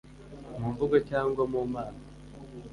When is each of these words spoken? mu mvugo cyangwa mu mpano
mu 0.59 0.67
mvugo 0.73 0.95
cyangwa 1.09 1.41
mu 1.51 1.61
mpano 1.71 2.01